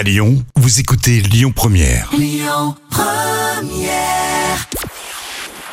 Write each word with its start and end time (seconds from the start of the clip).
À 0.00 0.02
Lyon, 0.02 0.42
vous 0.56 0.80
écoutez 0.80 1.20
Lyon 1.20 1.52
Première. 1.54 2.10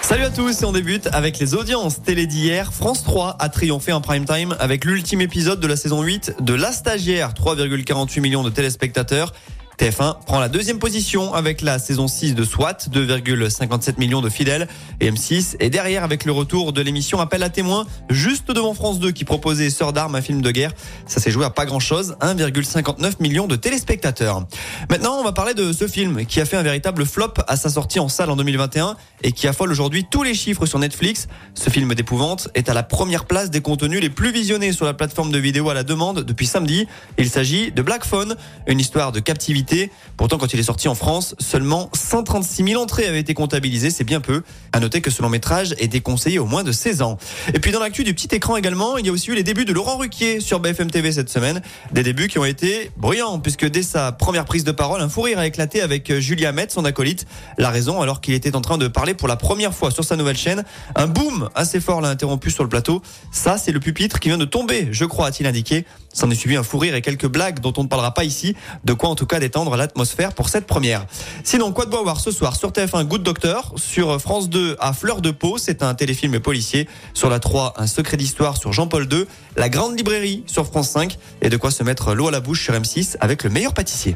Salut 0.02 0.24
à 0.24 0.30
tous 0.30 0.62
et 0.62 0.66
on 0.66 0.74
débute 0.74 1.08
avec 1.14 1.40
les 1.40 1.54
audiences 1.54 2.04
télé 2.04 2.28
d'hier. 2.28 2.74
France 2.74 3.06
3 3.06 3.38
a 3.40 3.48
triomphé 3.48 3.94
en 3.94 4.02
prime 4.02 4.26
time 4.26 4.54
avec 4.60 4.84
l'ultime 4.84 5.22
épisode 5.22 5.62
de 5.62 5.68
la 5.68 5.78
saison 5.78 6.02
8 6.02 6.42
de 6.42 6.54
La 6.54 6.74
Stagiaire, 6.74 7.32
3,48 7.36 8.20
millions 8.20 8.44
de 8.44 8.50
téléspectateurs. 8.50 9.32
TF1 9.78 10.26
prend 10.26 10.40
la 10.40 10.50
deuxième 10.50 10.80
position 10.80 11.36
avec 11.36 11.62
la 11.62 11.78
saison 11.78 12.08
6 12.08 12.34
de 12.34 12.44
SWAT, 12.44 12.88
2,57 12.92 14.00
millions 14.00 14.22
de 14.22 14.30
fidèles. 14.30 14.68
Et 15.00 15.12
M6 15.12 15.56
est 15.60 15.70
derrière 15.70 16.04
avec 16.04 16.26
le 16.26 16.32
retour 16.32 16.74
de 16.74 16.82
l'émission 16.82 17.20
Appel 17.20 17.44
à 17.44 17.50
témoins, 17.52 17.86
juste 18.10 18.52
devant 18.52 18.74
France 18.74 19.00
2 19.00 19.12
qui 19.12 19.24
proposait 19.24 19.70
Sœur 19.70 19.94
d'armes, 19.94 20.16
un 20.16 20.22
film 20.24 20.42
de 20.42 20.50
guerre. 20.50 20.72
Ça 21.06 21.20
s'est 21.20 21.30
joué 21.30 21.46
à 21.46 21.52
pas 21.52 21.68
grand 21.68 21.80
chose, 21.80 22.16
1,59 22.22 23.22
millions 23.22 23.46
de 23.46 23.56
téléspectateurs. 23.56 24.48
Maintenant, 24.90 25.20
on 25.20 25.24
va 25.24 25.32
parler 25.32 25.54
de 25.54 25.72
ce 25.72 25.88
film 25.88 26.26
qui 26.26 26.42
a 26.42 26.46
fait 26.46 26.58
un 26.58 26.64
véritable 26.64 27.06
flop 27.06 27.34
à 27.48 27.56
sa 27.56 27.70
sortie 27.70 28.00
en 28.00 28.10
salle 28.10 28.32
en 28.32 28.36
2021 28.36 28.96
et 29.22 29.32
qui 29.32 29.48
affole 29.48 29.70
aujourd'hui 29.70 30.06
tous 30.10 30.24
les 30.24 30.34
chiffres 30.34 30.66
sur 30.66 30.80
Netflix. 30.80 31.28
Ce 31.54 31.70
film 31.70 31.94
d'épouvante 31.94 32.50
est 32.56 32.70
à 32.70 32.74
la 32.74 32.82
première 32.82 33.26
place 33.26 33.52
des 33.52 33.62
contenus 33.62 34.02
les 34.02 34.10
plus 34.10 34.32
visionnés 34.32 34.72
sur 34.72 34.86
la 34.86 34.96
plateforme 34.96 35.32
de 35.32 35.38
vidéo 35.38 35.70
à 35.70 35.76
la 35.76 35.84
demande 35.84 36.22
depuis 36.22 36.48
samedi. 36.48 36.88
Il 37.20 37.30
s'agit 37.30 37.72
de 37.72 37.84
Black 37.84 38.06
Phone, 38.06 38.36
une 38.66 38.80
histoire 38.80 39.12
de 39.12 39.20
captivité 39.20 39.67
Pourtant, 40.16 40.38
quand 40.38 40.54
il 40.54 40.60
est 40.60 40.64
sorti 40.64 40.88
en 40.88 40.96
France, 40.96 41.36
seulement 41.40 41.90
136 41.94 42.64
000 42.64 42.82
entrées 42.82 43.06
avaient 43.06 43.20
été 43.20 43.34
comptabilisées, 43.34 43.92
c'est 43.92 44.04
bien 44.04 44.20
peu. 44.20 44.42
À 44.74 44.80
noter 44.80 45.02
que 45.02 45.12
ce 45.12 45.22
long 45.22 45.30
métrage 45.30 45.76
est 45.80 45.88
déconseillé 45.88 46.40
au 46.40 46.46
moins 46.46 46.64
de 46.64 46.72
16 46.72 47.02
ans. 47.02 47.18
Et 47.54 47.60
puis 47.60 47.72
dans 47.72 47.80
l'actu 47.80 48.04
du 48.04 48.14
petit 48.14 48.34
écran 48.36 48.58
également, 48.58 48.98
il 48.98 49.06
y 49.06 49.10
a 49.10 49.12
aussi 49.12 49.32
eu 49.32 49.36
les 49.36 49.44
débuts 49.44 49.66
de 49.66 49.74
Laurent 49.74 49.98
Ruquier 49.98 50.40
sur 50.40 50.60
BFM 50.60 50.90
TV 50.90 51.12
cette 51.12 51.30
semaine. 51.30 51.62
Des 51.92 52.04
débuts 52.04 52.28
qui 52.28 52.40
ont 52.40 52.46
été 52.46 52.92
bruyants, 52.98 53.40
puisque 53.40 53.68
dès 53.68 53.84
sa 53.84 54.12
première 54.12 54.46
prise 54.46 54.64
de 54.64 54.72
parole, 54.72 55.02
un 55.02 55.10
fou 55.10 55.22
rire 55.22 55.40
a 55.40 55.46
éclaté 55.46 55.82
avec 55.82 56.10
euh, 56.10 56.20
Julia 56.20 56.52
Metz, 56.52 56.74
son 56.74 56.86
acolyte. 56.86 57.26
La 57.58 57.70
raison, 57.70 58.02
alors 58.02 58.22
qu'il 58.22 58.34
était 58.34 58.56
en 58.56 58.62
train 58.62 58.78
de 58.78 58.88
parler 58.88 59.14
pour 59.14 59.28
la 59.28 59.36
première 59.36 59.74
fois 59.74 59.92
sur 59.92 60.04
sa 60.04 60.16
nouvelle 60.16 60.38
chaîne, 60.38 60.64
un 60.96 61.08
boom 61.08 61.50
assez 61.56 61.80
fort 61.80 62.02
l'a 62.02 62.10
interrompu 62.10 62.52
sur 62.52 62.64
le 62.64 62.70
plateau. 62.70 63.02
Ça, 63.32 63.58
c'est 63.58 63.72
le 63.72 63.80
pupitre 63.80 64.20
qui 64.20 64.30
vient 64.30 64.38
de 64.38 64.46
tomber, 64.46 64.88
je 64.92 65.06
crois, 65.06 65.28
a-t-il 65.28 65.48
indiqué. 65.48 65.86
S'en 66.18 66.32
est 66.32 66.36
suivi 66.36 66.56
un 66.56 66.64
fou 66.64 66.80
rire 66.80 66.96
et 66.96 67.04
quelques 67.04 67.28
blagues 67.28 67.60
dont 67.60 67.74
on 67.78 67.84
ne 67.84 67.88
parlera 67.88 68.12
pas 68.12 68.24
ici. 68.24 68.56
De 68.84 68.94
quoi 68.94 69.10
en 69.10 69.16
tout 69.16 69.28
cas 69.28 69.40
détendre 69.40 69.76
l'atmosphère 69.76 70.34
pour 70.34 70.50
cette 70.50 70.66
première. 70.66 71.06
Sinon, 71.44 71.72
quoi 71.72 71.86
de 71.86 71.92
voir 71.92 72.20
ce 72.20 72.32
soir 72.32 72.56
sur 72.56 72.72
TF1 72.72 73.04
Good 73.04 73.22
Doctor, 73.22 73.72
sur 73.76 74.20
France 74.20 74.50
2 74.50 74.78
à 74.80 74.94
Fleur 74.94 75.22
de 75.22 75.30
Peau, 75.30 75.60
c'est 75.60 75.84
un 75.84 75.94
téléfilm 75.94 76.40
policier. 76.40 76.88
Sur 77.14 77.30
la 77.30 77.40
3, 77.40 77.76
un 77.78 77.86
secret 77.86 78.18
d'histoire 78.18 78.58
sur 78.58 78.74
Jean-Paul 78.74 79.08
II. 79.12 79.26
La 79.58 79.70
grande 79.70 79.96
librairie 79.96 80.44
sur 80.48 80.66
France 80.66 80.90
5 80.90 81.20
et 81.44 81.50
de 81.50 81.58
quoi 81.58 81.70
se 81.70 81.84
mettre 81.84 82.16
l'eau 82.16 82.30
à 82.30 82.32
la 82.32 82.40
bouche 82.40 82.64
sur 82.64 82.74
M6 82.74 83.18
avec 83.20 83.44
le 83.44 83.52
meilleur 83.52 83.76
pâtissier. 83.76 84.16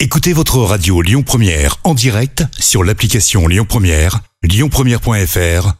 Écoutez 0.00 0.32
votre 0.32 0.58
radio 0.58 1.00
Lyon 1.00 1.22
Première 1.22 1.76
en 1.84 1.94
direct 1.94 2.42
sur 2.58 2.82
l'application 2.82 3.46
Lyon 3.46 3.66
Première, 3.68 4.18
lyonpremière.fr 4.42 5.79